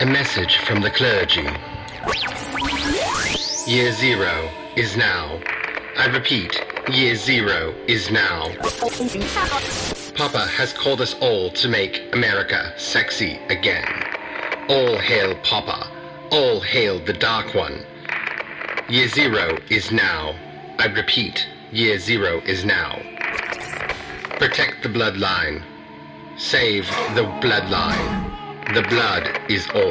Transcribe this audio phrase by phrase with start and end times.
[0.00, 1.42] A message from the clergy.
[3.68, 5.40] Year zero is now.
[5.96, 8.48] I repeat, year zero is now.
[10.14, 13.88] Papa has called us all to make America sexy again.
[14.68, 15.90] All hail Papa.
[16.30, 17.84] All hail the Dark One.
[18.88, 20.36] Year zero is now.
[20.78, 23.02] I repeat, year zero is now.
[24.38, 25.64] Protect the bloodline.
[26.36, 26.86] Save
[27.16, 28.27] the bloodline.
[28.74, 29.88] The blood is all.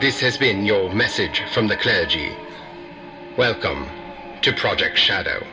[0.00, 2.34] This has been your message from the clergy.
[3.38, 3.86] Welcome
[4.42, 5.46] to Project Shadow.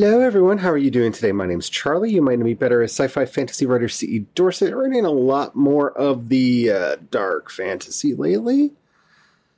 [0.00, 0.58] Hello, everyone.
[0.58, 1.32] How are you doing today?
[1.32, 2.12] My name's Charlie.
[2.12, 4.26] You might know me better as sci fi fantasy writer C.E.
[4.36, 8.70] Dorsett, writing a lot more of the uh, dark fantasy lately.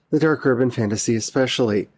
[0.08, 1.90] The dark urban fantasy, especially.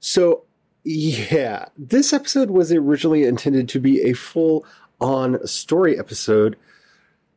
[0.00, 0.44] So,
[0.84, 4.64] yeah, this episode was originally intended to be a full
[4.98, 6.56] on story episode,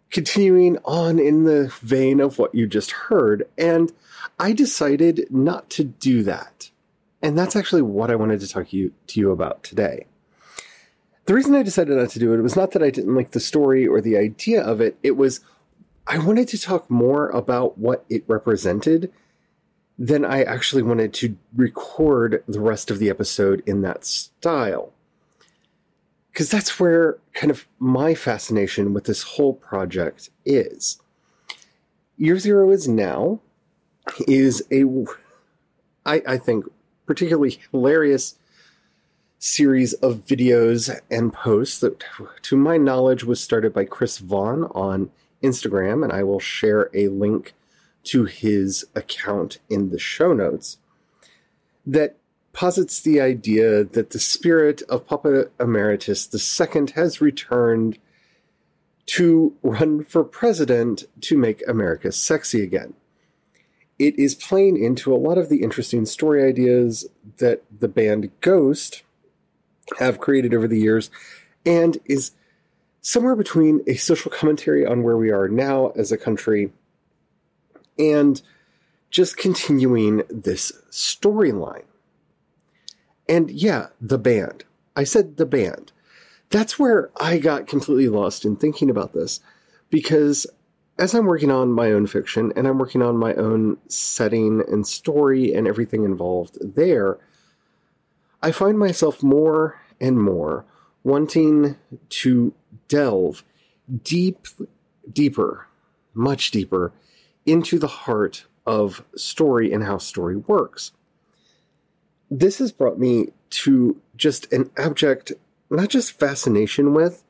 [0.09, 3.91] continuing on in the vein of what you just heard, and
[4.39, 6.69] I decided not to do that.
[7.21, 10.05] And that's actually what I wanted to talk you, to you about today.
[11.29, 13.39] The reason I decided not to do it was not that I didn't like the
[13.39, 15.41] story or the idea of it, it was
[16.07, 19.13] I wanted to talk more about what it represented
[19.95, 24.91] than I actually wanted to record the rest of the episode in that style.
[26.31, 30.99] Because that's where kind of my fascination with this whole project is.
[32.17, 33.39] Year Zero is now
[34.27, 34.83] is a,
[36.07, 36.65] I, I think,
[37.05, 38.33] particularly hilarious
[39.39, 42.03] series of videos and posts that,
[42.43, 45.09] to my knowledge, was started by Chris Vaughn on
[45.41, 47.53] Instagram, and I will share a link
[48.03, 50.77] to his account in the show notes.
[51.85, 52.17] That
[52.53, 57.97] posits the idea that the spirit of Papa Emeritus II has returned
[59.05, 62.93] to run for president to make America sexy again
[63.99, 67.05] it is playing into a lot of the interesting story ideas
[67.37, 69.03] that the band Ghost
[69.97, 71.09] have created over the years
[71.65, 72.31] and is
[73.01, 76.71] somewhere between a social commentary on where we are now as a country
[77.97, 78.41] and
[79.09, 81.83] just continuing this storyline.
[83.27, 84.63] And yeah, the band.
[84.95, 85.91] I said the band.
[86.49, 89.39] That's where I got completely lost in thinking about this
[89.89, 90.47] because
[90.97, 94.85] as I'm working on my own fiction and I'm working on my own setting and
[94.85, 97.17] story and everything involved there,
[98.41, 100.65] I find myself more and more
[101.03, 101.75] wanting
[102.09, 102.53] to
[102.87, 103.43] delve
[104.03, 104.47] deep,
[105.11, 105.67] deeper,
[106.13, 106.93] much deeper
[107.45, 110.91] into the heart of story and how story works.
[112.29, 115.31] This has brought me to just an abject,
[115.69, 117.23] not just fascination with,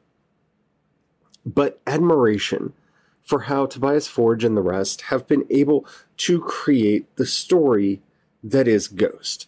[1.46, 2.74] but admiration
[3.22, 5.86] for how Tobias Forge and the rest have been able
[6.18, 8.02] to create the story
[8.44, 9.48] that is Ghost.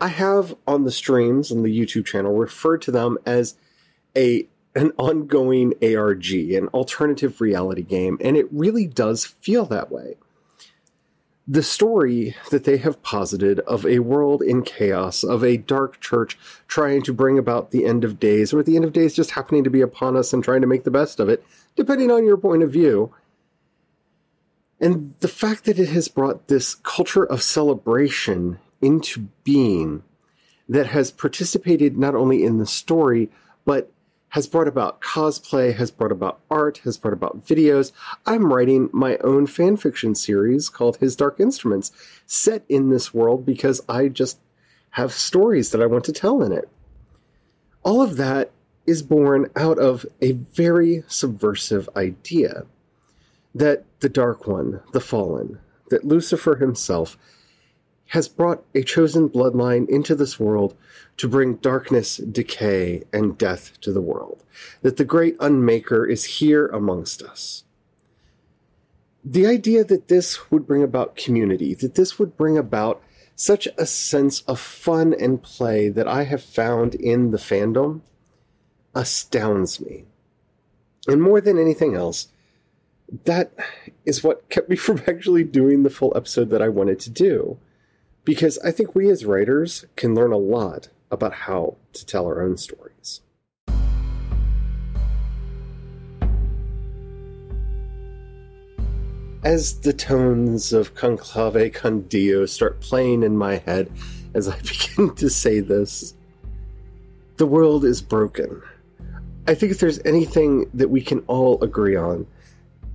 [0.00, 3.56] I have on the streams and the YouTube channel referred to them as
[4.16, 10.16] a an ongoing ARG, an alternative reality game, and it really does feel that way.
[11.48, 16.38] The story that they have posited of a world in chaos, of a dark church
[16.68, 19.64] trying to bring about the end of days, or the end of days just happening
[19.64, 21.44] to be upon us and trying to make the best of it,
[21.74, 23.12] depending on your point of view.
[24.78, 30.02] And the fact that it has brought this culture of celebration into being
[30.68, 33.30] that has participated not only in the story,
[33.64, 33.90] but
[34.30, 37.92] has brought about cosplay, has brought about art, has brought about videos.
[38.26, 41.90] I'm writing my own fan fiction series called His Dark Instruments,
[42.26, 44.38] set in this world because I just
[44.90, 46.68] have stories that I want to tell in it.
[47.82, 48.50] All of that
[48.86, 52.64] is born out of a very subversive idea
[53.54, 55.58] that the Dark One, the Fallen,
[55.90, 57.16] that Lucifer himself
[58.08, 60.74] has brought a chosen bloodline into this world
[61.18, 64.42] to bring darkness, decay, and death to the world.
[64.82, 67.64] That the great Unmaker is here amongst us.
[69.24, 73.02] The idea that this would bring about community, that this would bring about
[73.36, 78.00] such a sense of fun and play that I have found in the fandom
[78.94, 80.04] astounds me.
[81.06, 82.28] And more than anything else,
[83.24, 83.52] that
[84.04, 87.58] is what kept me from actually doing the full episode that I wanted to do.
[88.28, 92.42] Because I think we as writers can learn a lot about how to tell our
[92.42, 93.22] own stories.
[99.42, 103.90] As the tones of Con Clavi Con Dio start playing in my head
[104.34, 104.58] as I
[104.96, 106.12] begin to say this,
[107.38, 108.60] the world is broken.
[109.46, 112.26] I think if there's anything that we can all agree on,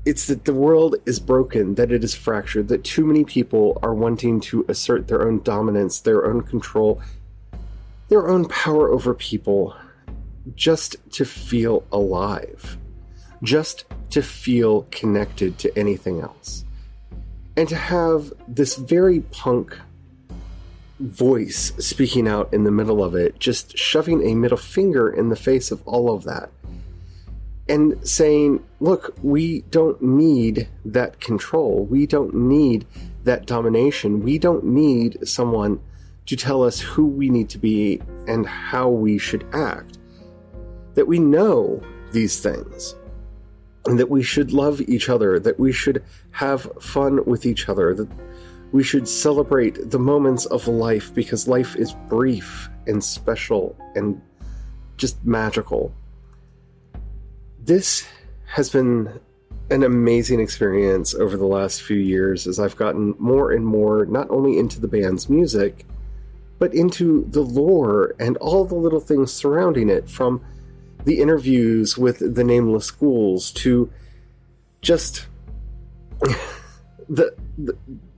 [0.05, 3.93] it's that the world is broken, that it is fractured, that too many people are
[3.93, 7.01] wanting to assert their own dominance, their own control,
[8.09, 9.75] their own power over people
[10.55, 12.77] just to feel alive,
[13.41, 16.65] just to feel connected to anything else.
[17.55, 19.79] And to have this very punk
[20.99, 25.35] voice speaking out in the middle of it, just shoving a middle finger in the
[25.35, 26.49] face of all of that
[27.69, 31.85] and saying, look, we don't need that control.
[31.85, 32.85] We don't need
[33.23, 34.21] that domination.
[34.21, 35.79] We don't need someone
[36.25, 39.97] to tell us who we need to be and how we should act.
[40.95, 41.81] That we know
[42.11, 42.95] these things.
[43.85, 47.93] And that we should love each other, that we should have fun with each other,
[47.93, 48.09] that
[48.71, 54.21] we should celebrate the moments of life because life is brief and special and
[54.97, 55.93] just magical
[57.65, 58.07] this
[58.45, 59.19] has been
[59.69, 64.29] an amazing experience over the last few years as I've gotten more and more not
[64.29, 65.85] only into the band's music,
[66.59, 70.43] but into the lore and all the little things surrounding it from
[71.05, 73.91] the interviews with the nameless ghouls to
[74.81, 75.27] just
[77.09, 77.35] the,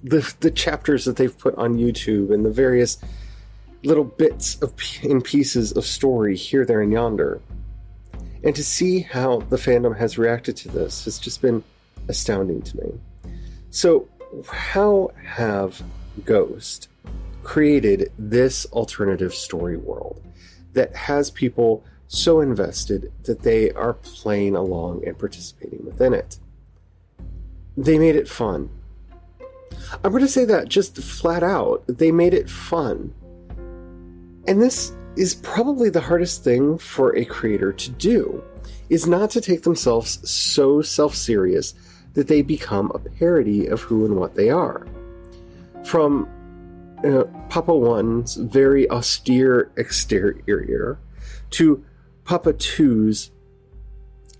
[0.03, 2.97] the the chapters that they've put on YouTube and the various
[3.83, 7.41] little bits of in pieces of story here, there, and yonder.
[8.45, 11.63] And to see how the fandom has reacted to this has just been
[12.07, 12.93] astounding to me.
[13.71, 14.07] So,
[14.47, 15.81] how have
[16.23, 16.89] Ghost
[17.43, 20.21] created this alternative story world
[20.73, 26.37] that has people so invested that they are playing along and participating within it?
[27.75, 28.69] They made it fun.
[30.03, 31.83] I'm going to say that just flat out.
[31.87, 33.13] They made it fun.
[34.47, 38.43] And this is probably the hardest thing for a creator to do
[38.89, 41.73] is not to take themselves so self-serious
[42.13, 44.87] that they become a parody of who and what they are.
[45.83, 46.29] From
[47.03, 50.97] uh, Papa One's very austere exterior
[51.51, 51.83] to
[52.23, 53.31] Papa Two's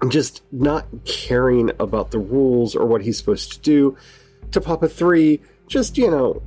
[0.10, 3.98] just not caring about the rules or what he's supposed to do,
[4.52, 6.42] to Papa Three just, you know,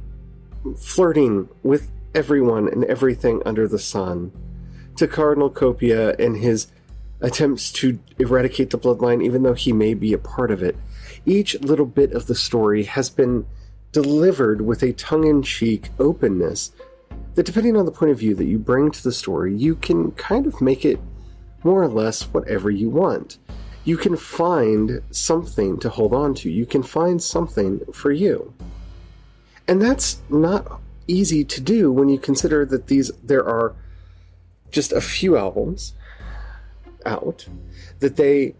[0.76, 4.32] flirting with everyone and everything under the sun,
[4.96, 6.68] to Cardinal Copia and his
[7.20, 10.76] attempts to eradicate the bloodline, even though he may be a part of it.
[11.26, 13.46] Each little bit of the story has been
[13.92, 16.72] delivered with a tongue in cheek openness
[17.34, 20.12] that, depending on the point of view that you bring to the story, you can
[20.12, 21.00] kind of make it
[21.64, 23.38] more or less whatever you want.
[23.84, 28.52] You can find something to hold on to, you can find something for you.
[29.66, 33.74] And that's not easy to do when you consider that these there are
[34.70, 35.94] just a few albums
[37.06, 37.46] out
[38.00, 38.54] that they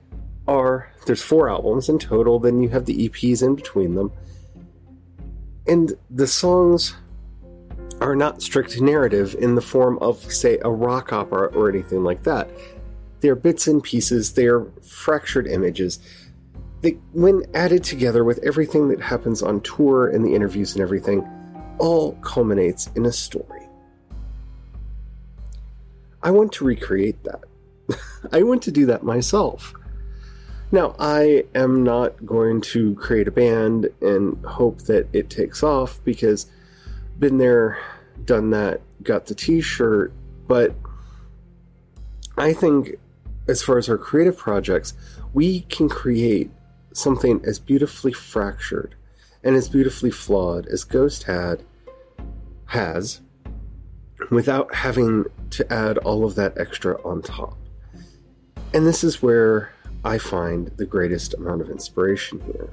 [0.48, 4.10] are there's four albums in total then you have the EPs in between them.
[5.66, 6.96] And the songs
[8.00, 12.22] are not strict narrative in the form of say a rock opera or anything like
[12.22, 12.48] that.
[13.20, 15.98] They're bits and pieces they're fractured images.
[16.82, 21.28] That when added together with everything that happens on tour and the interviews and everything
[21.78, 23.68] all culminates in a story.
[26.22, 27.44] I want to recreate that.
[28.32, 29.72] I want to do that myself.
[30.70, 35.98] Now, I am not going to create a band and hope that it takes off
[36.04, 36.46] because
[37.18, 37.78] been there,
[38.24, 40.12] done that, got the t-shirt,
[40.46, 40.74] but
[42.36, 42.96] I think
[43.48, 44.92] as far as our creative projects,
[45.32, 46.50] we can create
[46.92, 48.94] something as beautifully fractured
[49.42, 51.62] and as beautifully flawed as Ghost had
[52.68, 53.20] has
[54.30, 57.56] without having to add all of that extra on top.
[58.74, 59.72] And this is where
[60.04, 62.70] I find the greatest amount of inspiration here.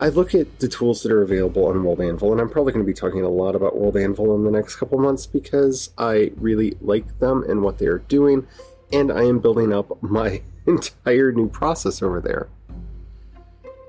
[0.00, 2.84] I look at the tools that are available on World Anvil, and I'm probably going
[2.84, 6.32] to be talking a lot about World Anvil in the next couple months because I
[6.36, 8.46] really like them and what they are doing,
[8.92, 12.48] and I am building up my entire new process over there.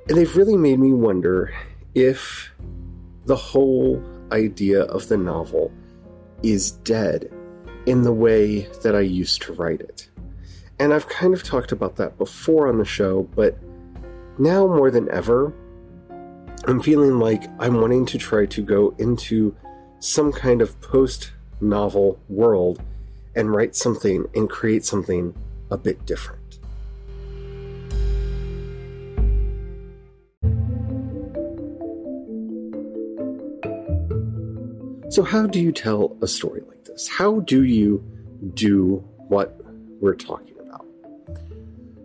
[0.08, 1.54] And they've really made me wonder
[1.96, 2.52] if
[3.26, 4.04] the whole
[4.36, 5.72] idea of the novel
[6.44, 7.32] is dead
[7.86, 10.10] in the way that I used to write it.
[10.80, 13.58] And I've kind of talked about that before on the show, but
[14.38, 15.54] now more than ever,
[16.66, 19.56] I'm feeling like I'm wanting to try to go into
[20.00, 22.82] some kind of post novel world
[23.36, 25.34] and write something and create something
[25.72, 26.45] a bit different.
[35.16, 37.08] So, how do you tell a story like this?
[37.08, 38.04] How do you
[38.54, 38.98] do
[39.30, 39.58] what
[40.02, 40.86] we're talking about?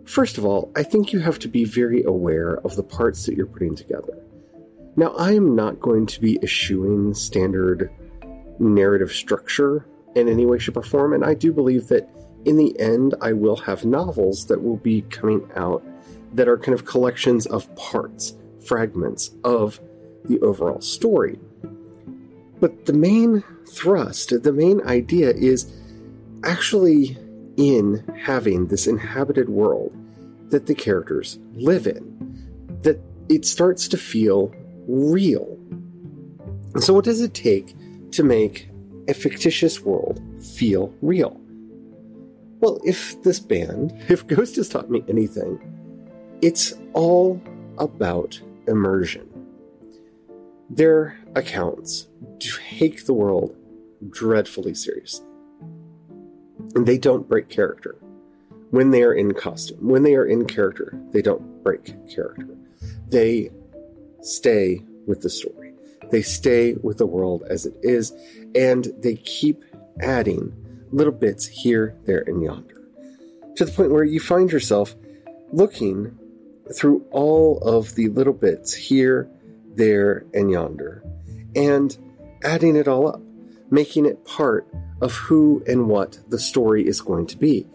[0.05, 3.35] First of all, I think you have to be very aware of the parts that
[3.35, 4.17] you're putting together.
[4.95, 7.91] Now, I am not going to be eschewing standard
[8.59, 12.09] narrative structure in any way, shape, or form, and I do believe that
[12.45, 15.83] in the end, I will have novels that will be coming out
[16.31, 19.81] that are kind of collections of parts, fragments of
[20.23, 21.41] the overall story.
[22.61, 25.73] But the main thrust, the main idea is
[26.43, 27.17] actually
[27.57, 29.91] in having this inhabited world
[30.51, 32.99] that the characters live in, that
[33.29, 34.53] it starts to feel
[34.87, 35.57] real.
[36.79, 37.75] So, what does it take
[38.11, 38.69] to make
[39.07, 41.41] a fictitious world feel real?
[42.59, 45.59] Well, if this band, if Ghost has taught me anything,
[46.43, 47.41] it's all
[47.79, 49.27] about immersion.
[50.69, 52.07] Their accounts
[52.39, 53.55] take the world
[54.09, 55.25] dreadfully seriously.
[56.75, 57.95] And they don't break character.
[58.71, 62.55] When they are in costume, when they are in character, they don't break character.
[63.09, 63.51] They
[64.21, 65.73] stay with the story.
[66.09, 68.13] They stay with the world as it is,
[68.55, 69.63] and they keep
[70.01, 70.53] adding
[70.91, 72.81] little bits here, there, and yonder.
[73.55, 74.95] To the point where you find yourself
[75.51, 76.17] looking
[76.73, 79.29] through all of the little bits here,
[79.75, 81.03] there, and yonder,
[81.55, 81.97] and
[82.43, 83.21] adding it all up,
[83.69, 84.67] making it part
[85.01, 87.67] of who and what the story is going to be.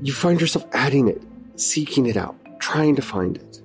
[0.00, 1.22] You find yourself adding it,
[1.56, 3.62] seeking it out, trying to find it.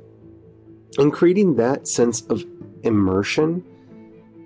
[0.98, 2.44] And creating that sense of
[2.84, 3.64] immersion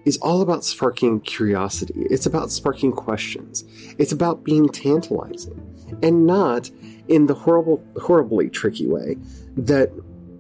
[0.06, 2.08] is all about sparking curiosity.
[2.10, 3.64] It's about sparking questions.
[3.98, 5.62] It's about being tantalizing
[6.02, 6.70] and not
[7.08, 9.18] in the horrible, horribly tricky way
[9.56, 9.92] that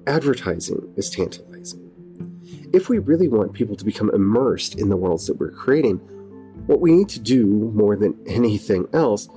[0.06, 1.47] advertising is tantalizing.
[2.74, 5.98] If we really want people to become immersed in the worlds that we're creating,
[6.66, 9.30] what we need to do more than anything else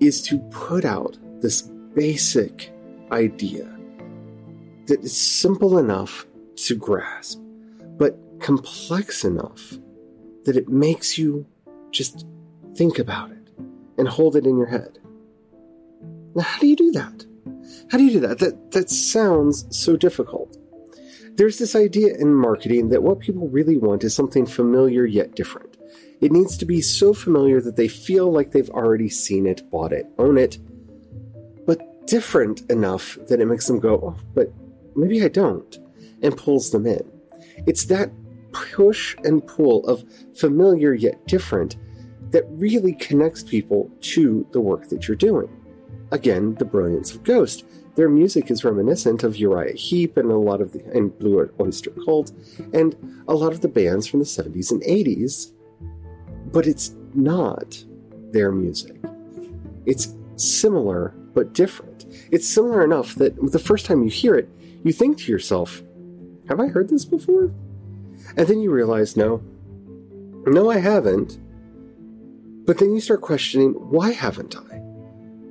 [0.00, 1.62] is to put out this
[1.94, 2.72] basic
[3.10, 3.68] idea
[4.86, 7.40] that is simple enough to grasp,
[7.98, 9.78] but complex enough
[10.44, 11.46] that it makes you
[11.90, 12.26] just
[12.74, 13.48] think about it
[13.98, 14.98] and hold it in your head.
[16.34, 17.26] Now, how do you do that?
[17.90, 18.38] How do you do that?
[18.38, 20.56] That, that sounds so difficult.
[21.34, 25.76] There's this idea in marketing that what people really want is something familiar yet different.
[26.20, 29.92] It needs to be so familiar that they feel like they've already seen it, bought
[29.92, 30.58] it, own it,
[31.66, 34.52] but different enough that it makes them go, oh, but
[34.94, 35.78] maybe I don't,
[36.22, 37.02] and pulls them in.
[37.66, 38.10] It's that
[38.52, 40.04] push and pull of
[40.36, 41.76] familiar yet different
[42.30, 45.48] that really connects people to the work that you're doing.
[46.12, 47.64] Again, the brilliance of Ghost.
[47.94, 51.90] Their music is reminiscent of Uriah Heep and a lot of the and Blue Oyster
[52.04, 52.32] Cult
[52.72, 52.96] and
[53.28, 55.52] a lot of the bands from the 70s and 80s,
[56.50, 57.84] but it's not
[58.32, 58.96] their music.
[59.84, 62.06] It's similar but different.
[62.30, 64.48] It's similar enough that the first time you hear it,
[64.84, 65.82] you think to yourself,
[66.48, 67.52] Have I heard this before?
[68.36, 69.42] And then you realize, no,
[70.46, 71.38] no, I haven't.
[72.64, 74.82] But then you start questioning, why haven't I?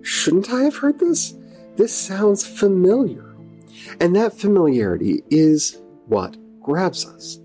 [0.02, 1.36] Shouldn't I have heard this?
[1.78, 3.36] This sounds familiar.
[4.00, 7.40] And that familiarity is what grabs us.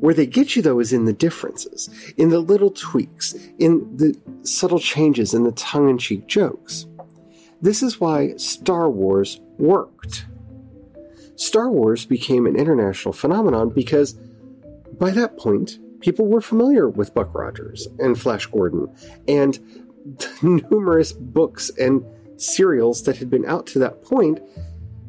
[0.00, 4.16] Where they get you, though, is in the differences, in the little tweaks, in the
[4.42, 6.86] subtle changes, in the tongue in cheek jokes.
[7.60, 10.26] This is why Star Wars worked.
[11.36, 14.12] Star Wars became an international phenomenon because
[14.98, 18.94] by that point, people were familiar with Buck Rogers and Flash Gordon
[19.26, 19.58] and
[20.42, 22.04] numerous books and
[22.40, 24.40] serials that had been out to that point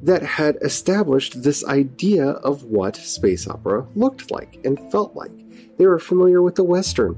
[0.02, 5.32] that had established this idea of what space opera looked like and felt like.
[5.78, 7.18] They were familiar with the Western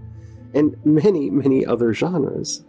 [0.53, 2.63] and many, many other genres.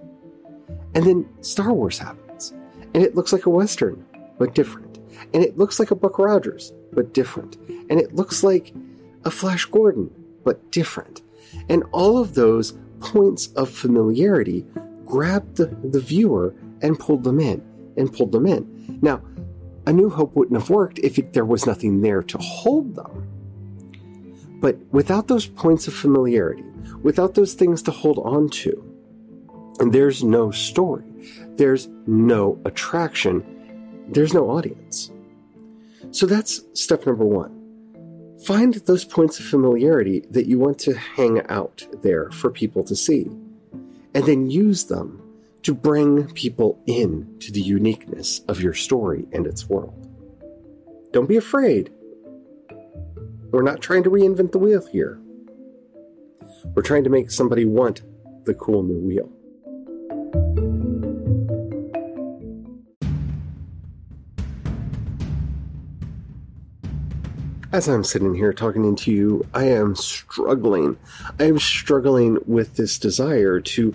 [0.95, 2.53] And then Star Wars happens,
[2.95, 4.05] and it looks like a Western,
[4.39, 4.99] but different.
[5.33, 7.57] And it looks like a Buck Rogers, but different.
[7.89, 8.75] And it looks like
[9.25, 10.11] a Flash Gordon,
[10.45, 11.23] but different.
[11.69, 14.65] And all of those points of familiarity
[15.05, 17.63] grab the, the viewer and pulled them in,
[17.97, 18.99] and pulled them in.
[19.01, 19.23] Now,
[19.87, 23.29] A New Hope wouldn't have worked if it, there was nothing there to hold them.
[24.61, 26.65] But without those points of familiarity,
[27.03, 28.89] without those things to hold on to,
[29.81, 31.05] and there's no story,
[31.57, 33.45] there's no attraction,
[34.09, 35.11] there's no audience.
[36.11, 37.59] So that's step number one.
[38.45, 42.97] Find those points of familiarity that you want to hang out there for people to
[42.97, 43.31] see,
[44.15, 45.22] and then use them
[45.63, 50.09] to bring people in to the uniqueness of your story and its world.
[51.13, 51.93] Don't be afraid.
[53.51, 55.21] We're not trying to reinvent the wheel here.
[56.75, 58.03] We're trying to make somebody want
[58.45, 59.31] the cool new wheel.
[67.73, 70.99] As I'm sitting here talking to you, I am struggling.
[71.41, 73.95] I am struggling with this desire to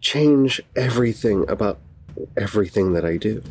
[0.00, 1.78] change everything about
[2.36, 3.42] everything that I do.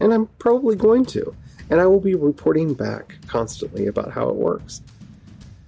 [0.00, 1.34] And I'm probably going to.
[1.70, 4.82] And I will be reporting back constantly about how it works.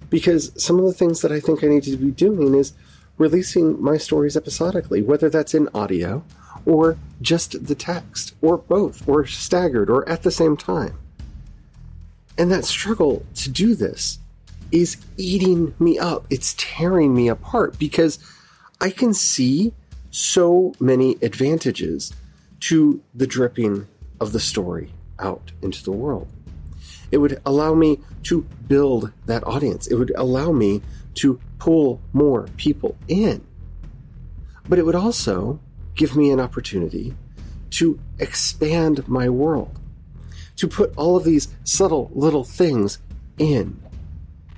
[0.09, 2.73] Because some of the things that I think I need to be doing is
[3.17, 6.23] releasing my stories episodically, whether that's in audio
[6.65, 10.97] or just the text, or both, or staggered, or at the same time.
[12.37, 14.19] And that struggle to do this
[14.71, 16.25] is eating me up.
[16.29, 18.19] It's tearing me apart because
[18.81, 19.73] I can see
[20.17, 22.11] so many advantages
[22.59, 23.87] to the dripping
[24.19, 26.27] of the story out into the world.
[27.11, 29.85] It would allow me to build that audience.
[29.85, 30.81] It would allow me
[31.15, 33.45] to pull more people in.
[34.67, 35.59] But it would also
[35.95, 37.13] give me an opportunity
[37.71, 39.79] to expand my world
[40.55, 42.97] to put all of these subtle little things
[43.37, 43.79] in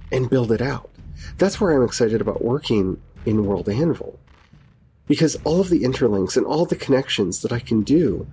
[0.09, 0.89] and build it out.
[1.37, 4.17] That's where I'm excited about working in World Anvil.
[5.09, 8.25] Because all of the interlinks and all the connections that I can do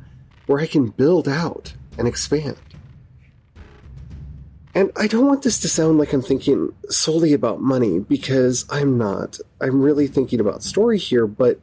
[0.46, 2.56] where I can build out and expand.
[4.76, 8.98] And I don't want this to sound like I'm thinking solely about money because I'm
[8.98, 9.40] not.
[9.58, 11.58] I'm really thinking about story here, but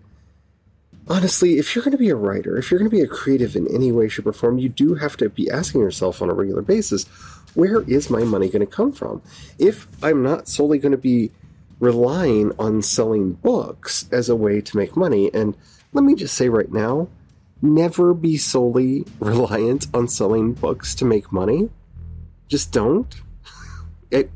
[1.07, 3.55] honestly, if you're going to be a writer, if you're going to be a creative
[3.55, 6.33] in any way, shape, or form, you do have to be asking yourself on a
[6.33, 7.05] regular basis,
[7.53, 9.21] where is my money going to come from?
[9.59, 11.31] If I'm not solely going to be
[11.79, 15.55] relying on selling books as a way to make money, and
[15.93, 17.07] let me just say right now,
[17.61, 21.69] never be solely reliant on selling books to make money.
[22.47, 23.13] Just don't.
[24.11, 24.29] It,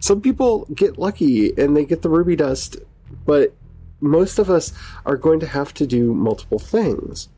[0.00, 2.76] some people get lucky and they get the ruby dust,
[3.24, 3.54] but
[4.02, 4.74] most of us
[5.06, 7.30] are going to have to do multiple things.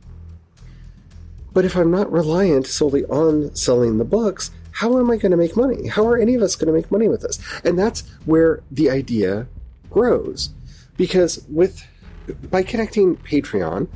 [1.53, 5.39] But if I'm not reliant solely on selling the books, how am I going to
[5.39, 5.89] make money?
[5.89, 7.39] How are any of us going to make money with this?
[7.65, 9.47] And that's where the idea
[9.89, 10.51] grows.
[10.99, 11.83] Because with
[12.51, 13.89] by connecting Patreon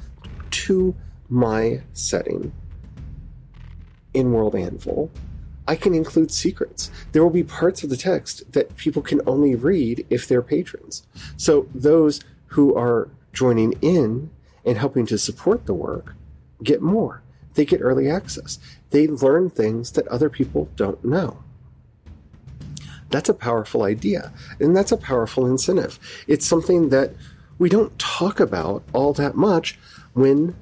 [0.51, 0.95] to
[1.29, 2.53] my setting
[4.15, 5.11] in World Anvil,
[5.69, 6.91] I can include secrets.
[7.13, 11.07] There will be parts of the text that people can only read if they're patrons.
[11.37, 14.31] So those who are joining in
[14.65, 16.15] and helping to support the work
[16.63, 17.23] get more.
[17.55, 18.59] They get early access.
[18.91, 21.43] They learn things that other people don't know.
[23.11, 25.99] That's a powerful idea, and that's a powerful incentive.
[26.29, 27.13] It's something that
[27.59, 29.79] we don't talk about all that much
[30.15, 30.55] when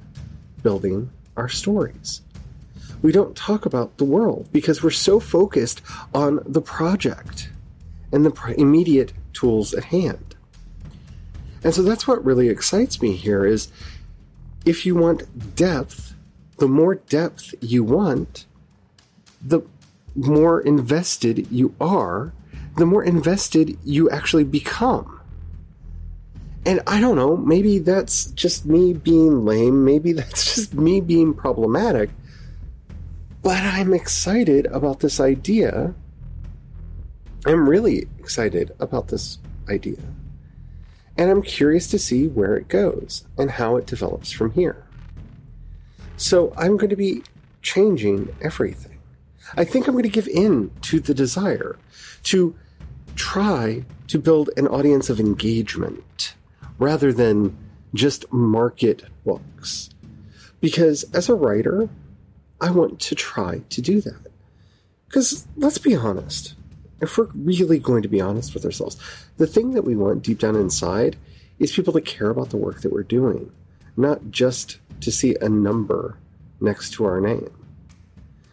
[0.63, 2.23] building our stories.
[3.03, 5.83] We don't talk about the world because we're so focused
[6.15, 7.51] on the project
[8.13, 10.35] and the immediate tools at hand.
[11.63, 13.69] And so that's what really excites me here is
[14.65, 16.08] if you want depth,
[16.59, 18.47] the more depth you want,
[19.43, 19.63] the
[20.15, 22.33] more invested you are,
[22.77, 25.21] the more invested you actually become.
[26.67, 31.35] And I don't know, maybe that's just me being lame, maybe that's just me being
[31.35, 32.11] problematic,
[33.43, 35.95] but I'm excited about this idea.
[37.47, 40.03] I'm really excited about this idea
[41.19, 44.88] and I'm curious to see where it goes and how it develops from here.
[46.19, 47.23] So I'm going to be
[47.63, 48.99] changing everything.
[49.57, 51.79] I think I'm going to give in to the desire
[52.25, 52.55] to
[53.15, 56.35] try to build an audience of engagement
[56.79, 57.57] rather than
[57.95, 59.91] just market books.
[60.61, 61.89] Because as a writer,
[62.61, 64.27] I want to try to do that.
[65.07, 66.55] Because let's be honest,
[67.01, 68.97] if we're really going to be honest with ourselves,
[69.37, 71.17] the thing that we want deep down inside
[71.61, 73.53] is people to care about the work that we're doing,
[73.99, 76.17] not just to see a number
[76.61, 77.51] next to our name.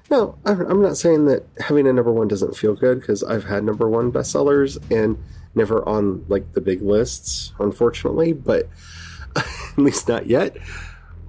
[0.09, 3.63] Now, I'm not saying that having a number one doesn't feel good because I've had
[3.63, 5.17] number one bestsellers and
[5.55, 8.69] never on like the big lists, unfortunately, but
[9.35, 10.57] at least not yet.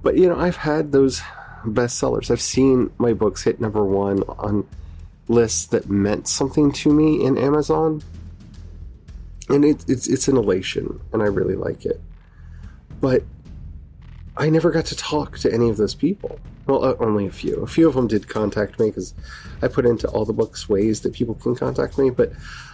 [0.03, 1.21] But you know, I've had those
[1.65, 2.29] bestsellers.
[2.29, 4.67] I've seen my books hit number one on
[5.27, 8.03] lists that meant something to me in Amazon.
[9.49, 12.01] And it, it's it's an elation, and I really like it.
[12.99, 13.23] But
[14.37, 16.39] I never got to talk to any of those people.
[16.67, 17.55] Well, uh, only a few.
[17.63, 19.13] A few of them did contact me because
[19.61, 22.31] I put into all the books ways that people can contact me, but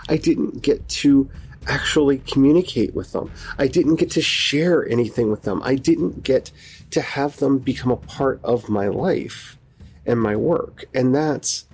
[0.10, 1.30] I didn't get to
[1.68, 3.32] actually communicate with them.
[3.58, 5.62] I didn't get to share anything with them.
[5.64, 6.52] I didn't get
[6.92, 9.58] to have them become a part of my life
[10.06, 10.86] and my work.
[10.94, 11.66] And that's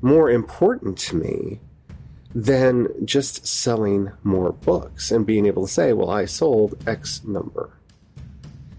[0.00, 1.60] more important to me
[2.34, 7.75] than just selling more books and being able to say, well, I sold X number.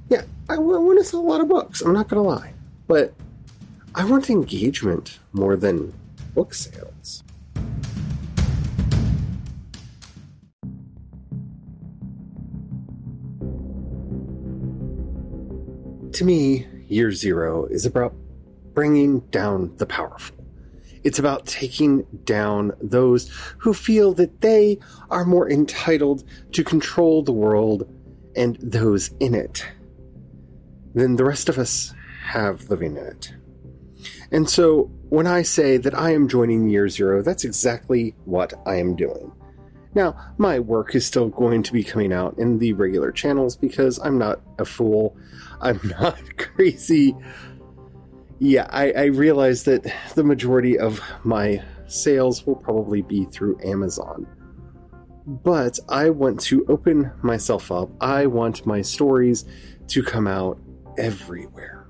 [0.10, 1.82] Yeah, I want to sell a lot of books.
[1.82, 2.54] I'm not going to lie.
[2.88, 3.14] But
[3.94, 5.94] I want engagement more than
[6.34, 7.24] book sales.
[16.14, 18.14] To me, year zero is about
[18.74, 20.38] bringing down the powerful.
[21.04, 27.34] It's about taking down those who feel that they are more entitled to control the
[27.34, 27.84] world
[28.36, 29.66] and those in it
[30.98, 31.94] than the rest of us
[32.26, 33.34] have living in it.
[34.32, 38.76] And so when I say that I am joining year zero, that's exactly what I
[38.76, 39.32] am doing.
[39.96, 44.00] Now, my work is still going to be coming out in the regular channels because
[44.00, 45.16] I'm not a fool.
[45.62, 47.16] I'm not crazy
[48.40, 54.28] yeah, I, I realize that the majority of my sales will probably be through Amazon.
[55.26, 57.90] But I want to open myself up.
[58.00, 59.46] I want my stories
[59.88, 60.60] to come out
[60.98, 61.88] everywhere.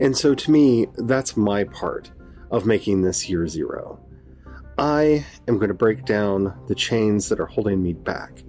[0.00, 2.10] And so to me, that's my part
[2.50, 4.00] of making this year zero.
[4.78, 8.42] I am going to break down the chains that are holding me back.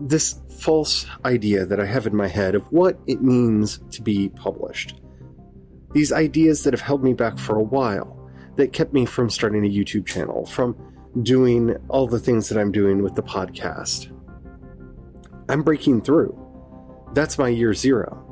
[0.00, 4.28] This false idea that I have in my head of what it means to be
[4.28, 5.00] published
[5.92, 9.64] these ideas that have held me back for a while, that kept me from starting
[9.64, 10.76] a YouTube channel, from
[11.22, 14.12] doing all the things that I'm doing with the podcast.
[15.48, 16.38] I'm breaking through.
[17.14, 18.24] That's my year zero.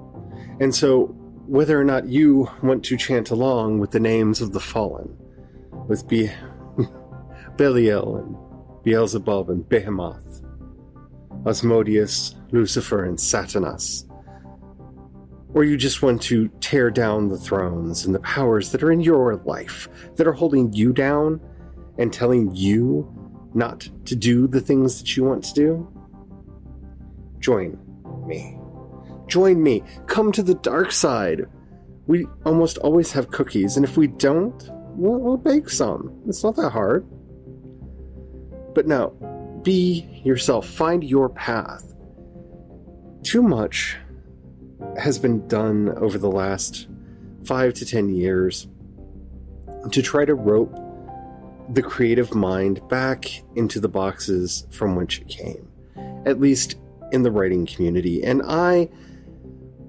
[0.60, 1.06] And so,
[1.46, 5.16] whether or not you want to chant along with the names of the fallen,
[5.88, 6.30] with Be-
[7.56, 8.36] Belial and
[8.84, 10.42] Beelzebub and Behemoth,
[11.46, 14.04] Asmodeus, Lucifer, and Satanas,
[15.54, 19.00] or you just want to tear down the thrones and the powers that are in
[19.00, 21.40] your life, that are holding you down
[21.98, 23.10] and telling you
[23.54, 25.88] not to do the things that you want to do,
[27.38, 27.78] join
[28.26, 28.58] me.
[29.26, 29.82] Join me.
[30.06, 31.46] Come to the dark side.
[32.06, 36.22] We almost always have cookies, and if we don't, we'll, we'll bake some.
[36.28, 37.04] It's not that hard.
[38.74, 39.10] But no,
[39.62, 40.68] be yourself.
[40.68, 41.92] Find your path.
[43.24, 43.96] Too much
[44.96, 46.86] has been done over the last
[47.44, 48.68] five to ten years
[49.90, 50.72] to try to rope
[51.70, 53.24] the creative mind back
[53.56, 55.68] into the boxes from which it came,
[56.24, 56.76] at least
[57.10, 58.22] in the writing community.
[58.22, 58.88] And I.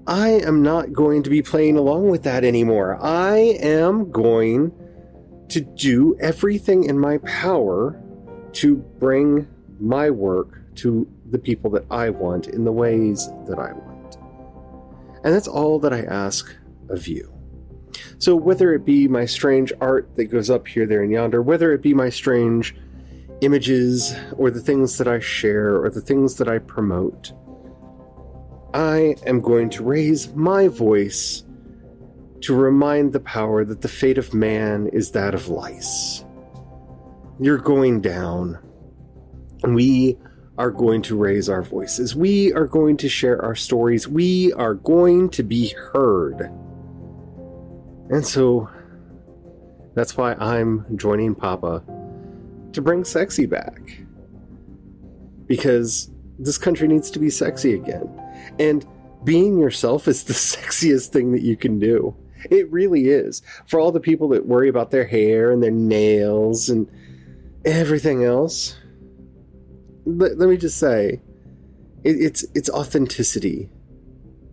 [0.08, 2.98] I am not going to be playing along with that anymore.
[3.04, 4.72] I am going
[5.50, 8.02] to do everything in my power
[8.52, 9.46] to bring
[9.78, 14.16] my work to the people that I want in the ways that I want.
[15.24, 16.56] And that's all that I ask
[16.88, 17.30] of you.
[18.16, 21.70] So, whether it be my strange art that goes up here, there, and yonder, whether
[21.72, 22.74] it be my strange
[23.42, 27.32] images, or the things that I share, or the things that I promote,
[28.74, 31.42] I am going to raise my voice
[32.42, 36.24] to remind the power that the fate of man is that of lice.
[37.40, 38.58] You're going down.
[39.64, 40.18] We
[40.58, 42.14] are going to raise our voices.
[42.14, 44.06] We are going to share our stories.
[44.06, 46.50] We are going to be heard.
[48.10, 48.68] And so
[49.94, 51.82] that's why I'm joining Papa
[52.72, 54.00] to bring sexy back.
[55.46, 58.08] Because this country needs to be sexy again.
[58.58, 58.86] And
[59.24, 62.16] being yourself is the sexiest thing that you can do.
[62.50, 63.42] It really is.
[63.66, 66.88] For all the people that worry about their hair and their nails and
[67.64, 68.76] everything else,
[70.04, 71.20] let, let me just say,
[72.04, 73.68] it, it's it's authenticity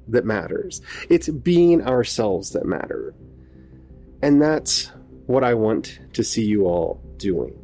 [0.07, 0.81] that matters.
[1.09, 3.13] It's being ourselves that matter,
[4.21, 4.91] and that's
[5.27, 7.55] what I want to see you all doing.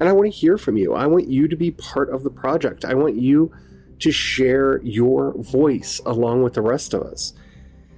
[0.00, 0.94] And I want to hear from you.
[0.94, 2.84] I want you to be part of the project.
[2.84, 3.52] I want you
[4.04, 7.34] to share your voice along with the rest of us.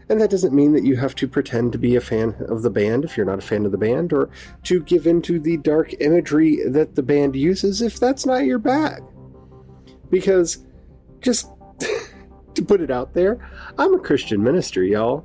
[0.08, 2.70] And that doesn't mean that you have to pretend to be a fan of the
[2.70, 4.30] band if you're not a fan of the band, or
[4.62, 9.02] to give into the dark imagery that the band uses if that's not your bag
[10.10, 10.64] because
[11.20, 11.50] just
[12.54, 13.38] to put it out there,
[13.78, 15.24] I'm a Christian minister, y'all.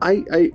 [0.00, 0.50] I I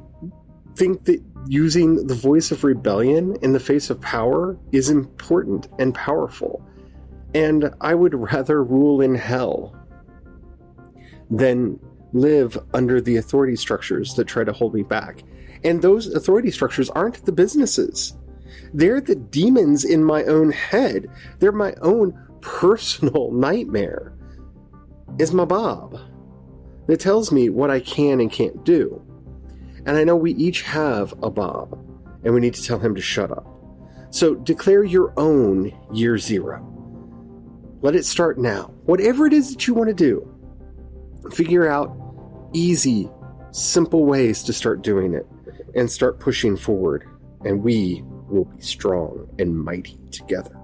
[0.75, 5.93] think that using the voice of rebellion in the face of power is important and
[5.93, 6.63] powerful.
[7.33, 9.75] And I would rather rule in hell
[11.29, 11.79] than
[12.13, 15.23] live under the authority structures that try to hold me back.
[15.63, 18.17] And those authority structures aren't the businesses.
[18.73, 21.07] They're the demons in my own head.
[21.39, 24.13] They're my own personal nightmare.
[25.19, 25.99] Is my Bob
[26.87, 29.01] that tells me what I can and can't do.
[29.85, 31.73] And I know we each have a Bob,
[32.23, 33.47] and we need to tell him to shut up.
[34.09, 36.70] So declare your own year zero.
[37.83, 38.71] Let it start now.
[38.85, 40.27] Whatever it is that you want to do,
[41.31, 41.91] figure out
[42.53, 43.09] easy,
[43.49, 45.25] simple ways to start doing it
[45.73, 47.07] and start pushing forward.
[47.43, 50.55] And we will be strong and mighty together.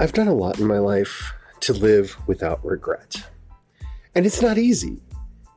[0.00, 3.22] I've done a lot in my life to live without regret.
[4.14, 5.02] And it's not easy.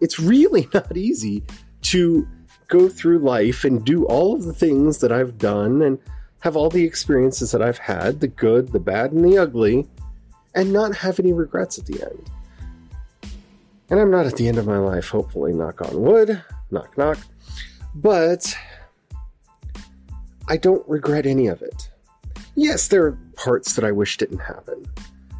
[0.01, 1.43] It's really not easy
[1.83, 2.27] to
[2.67, 5.97] go through life and do all of the things that I've done and
[6.41, 9.87] have all the experiences that I've had the good, the bad, and the ugly
[10.55, 12.29] and not have any regrets at the end.
[13.89, 17.17] And I'm not at the end of my life, hopefully, knock on wood, knock, knock.
[17.95, 18.55] But
[20.47, 21.89] I don't regret any of it.
[22.55, 24.85] Yes, there are parts that I wish didn't happen.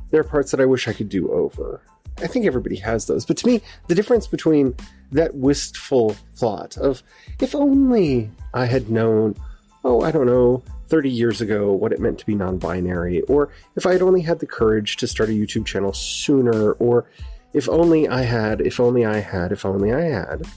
[0.10, 1.82] There are parts that I wish I could do over.
[2.22, 3.26] I think everybody has those.
[3.26, 4.76] But to me, the difference between
[5.12, 7.04] that wistful thought of
[7.40, 9.36] if only I had known,
[9.84, 13.50] oh, I don't know, 30 years ago what it meant to be non binary, or
[13.76, 17.06] if I had only had the courage to start a YouTube channel sooner, or
[17.54, 20.48] if only I had, if only I had, if only I had.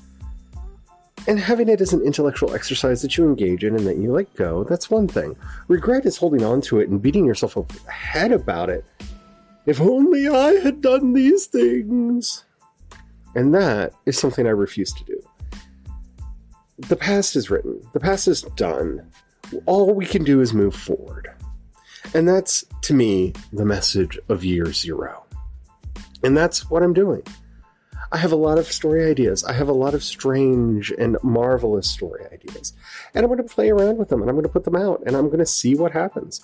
[1.28, 4.34] And having it as an intellectual exercise that you engage in and that you let
[4.34, 5.36] go, that's one thing.
[5.68, 8.84] Regret is holding on to it and beating yourself up head about it.
[9.66, 12.44] If only I had done these things.
[13.34, 15.22] And that is something I refuse to do.
[16.78, 19.10] The past is written, the past is done
[19.66, 21.30] all we can do is move forward.
[22.14, 25.24] And that's, to me, the message of year zero.
[26.22, 27.22] And that's what I'm doing.
[28.10, 29.42] I have a lot of story ideas.
[29.44, 32.74] I have a lot of strange and marvelous story ideas.
[33.14, 35.02] And I'm going to play around with them and I'm going to put them out
[35.06, 36.42] and I'm going to see what happens.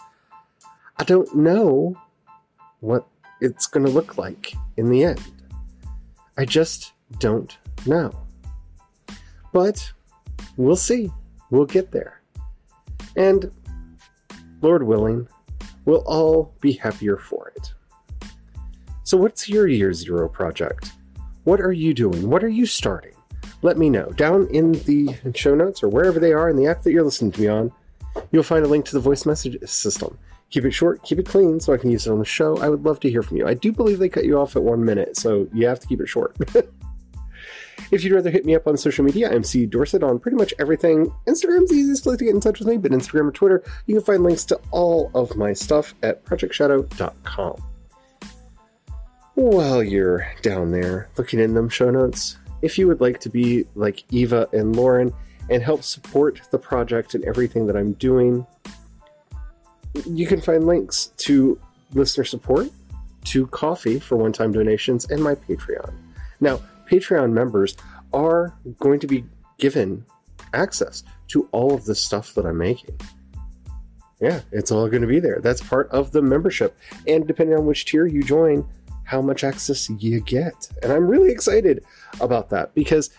[0.97, 1.95] I don't know
[2.81, 3.07] what
[3.41, 5.23] it's going to look like in the end.
[6.37, 8.13] I just don't know.
[9.53, 9.93] But
[10.57, 11.11] we'll see.
[11.51, 12.21] We'll get there.
[13.17, 13.51] And,
[14.61, 15.27] Lord willing,
[15.85, 17.73] we'll all be happier for it.
[19.05, 20.93] So, what's your year zero project?
[21.45, 22.29] What are you doing?
[22.29, 23.15] What are you starting?
[23.63, 24.11] Let me know.
[24.11, 27.33] Down in the show notes or wherever they are in the app that you're listening
[27.33, 27.73] to me on,
[28.31, 30.19] you'll find a link to the voice message system.
[30.51, 32.57] Keep it short, keep it clean so I can use it on the show.
[32.59, 33.47] I would love to hear from you.
[33.47, 36.01] I do believe they cut you off at one minute, so you have to keep
[36.01, 36.37] it short.
[37.91, 40.53] If you'd rather hit me up on social media, I'm C Dorsett on pretty much
[40.59, 41.11] everything.
[41.27, 43.95] Instagram's the easiest place to get in touch with me, but Instagram or Twitter, you
[43.95, 47.63] can find links to all of my stuff at projectshadow.com.
[49.35, 53.65] While you're down there looking in them show notes, if you would like to be
[53.75, 55.15] like Eva and Lauren
[55.49, 58.47] and help support the project and everything that I'm doing,
[60.07, 61.61] you can find links to
[61.95, 62.69] listener support,
[63.25, 65.93] to Ko-fi for one time donations, and my Patreon.
[66.41, 67.77] Now, Patreon members
[68.13, 69.25] are going to be
[69.59, 70.05] given
[70.55, 72.99] access to all of the stuff that I'm making.
[74.21, 75.41] Yeah, it's all going to be there.
[75.41, 76.77] That's part of the membership.
[77.07, 78.67] And depending on which tier you join,
[79.05, 80.69] how much access you get.
[80.83, 81.85] And I'm really excited
[82.21, 83.11] about that because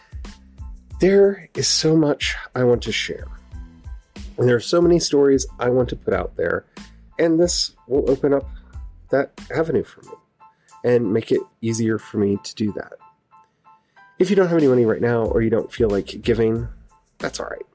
[0.99, 3.27] there is so much I want to share.
[4.39, 6.65] And there are so many stories I want to put out there.
[7.19, 8.49] And this will open up
[9.11, 10.13] that avenue for me
[10.85, 12.93] and make it easier for me to do that.
[14.17, 16.69] If you don't have any money right now or you don't feel like giving,
[17.17, 17.65] that's all right.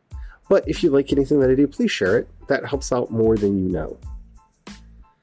[0.48, 2.28] But if you like anything that I do, please share it.
[2.48, 3.98] That helps out more than you know.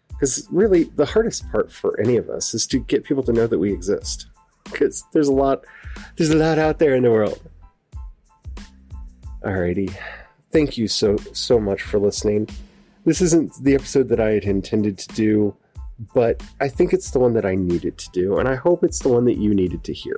[0.09, 3.47] Because really, the hardest part for any of us is to get people to know
[3.47, 4.27] that we exist.
[4.65, 5.63] Because there's a lot,
[6.17, 7.41] there's a lot out there in the world.
[9.43, 9.95] Alrighty,
[10.51, 12.49] thank you so so much for listening.
[13.05, 15.55] This isn't the episode that I had intended to do,
[16.13, 18.99] but I think it's the one that I needed to do, and I hope it's
[18.99, 20.17] the one that you needed to hear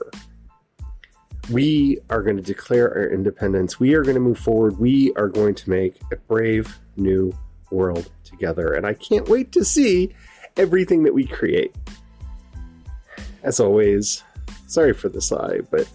[1.50, 3.80] we are going to declare our independence.
[3.80, 4.80] We are going to move forward.
[4.80, 7.38] We are going to make a brave new
[7.72, 8.74] world together.
[8.74, 10.14] And I can't wait to see
[10.56, 11.76] everything that we create.
[13.42, 14.24] As always,
[14.68, 15.88] sorry for the sigh, but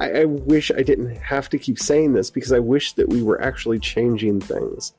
[0.00, 3.22] I, I, wish I didn't have to keep saying this because I wish that we
[3.22, 4.92] were actually changing things.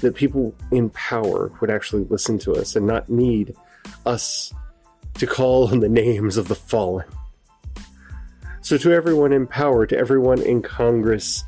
[0.00, 3.54] That people in power would actually listen to us and not need
[4.04, 4.52] us
[5.14, 7.06] to call on the names of the fallen.
[8.60, 11.44] So, to everyone in power, to everyone in Congress,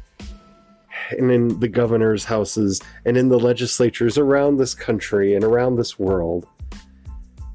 [1.11, 5.99] and in the governor's houses and in the legislatures around this country and around this
[5.99, 6.47] world.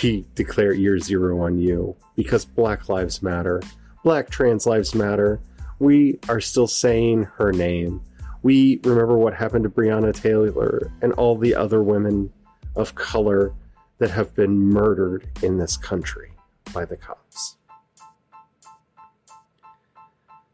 [0.03, 3.61] we declare year zero on you because Black Lives Matter,
[4.07, 5.41] Black trans lives matter.
[5.81, 8.01] We are still saying her name.
[8.45, 12.33] We remember what happened to Breonna Taylor and all the other women
[12.77, 13.53] of color
[13.99, 16.31] that have been murdered in this country
[16.73, 17.57] by the cops.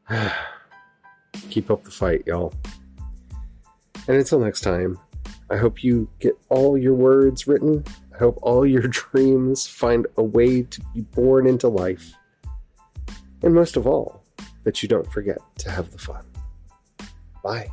[1.51, 2.55] Keep up the fight, y'all.
[4.09, 4.99] And until next time,
[5.51, 7.85] I hope you get all your words written.
[8.14, 12.12] I hope all your dreams find a way to be born into life.
[13.42, 14.22] And most of all,
[14.64, 16.25] that you don't forget to have the fun.
[17.42, 17.70] Bye.